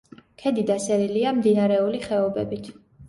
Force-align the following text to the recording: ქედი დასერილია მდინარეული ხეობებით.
ქედი 0.43 0.61
დასერილია 0.71 1.33
მდინარეული 1.41 2.01
ხეობებით. 2.07 2.73